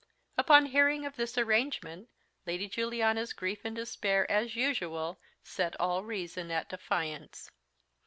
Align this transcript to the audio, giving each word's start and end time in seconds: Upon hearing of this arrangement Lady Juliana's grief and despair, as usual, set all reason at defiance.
Upon 0.35 0.65
hearing 0.65 1.05
of 1.05 1.15
this 1.15 1.37
arrangement 1.37 2.09
Lady 2.47 2.67
Juliana's 2.67 3.33
grief 3.33 3.59
and 3.63 3.75
despair, 3.75 4.25
as 4.31 4.55
usual, 4.55 5.19
set 5.43 5.79
all 5.79 6.03
reason 6.03 6.49
at 6.49 6.69
defiance. 6.69 7.51